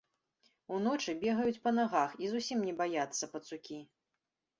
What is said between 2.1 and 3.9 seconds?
і зусім не баяцца пацукі.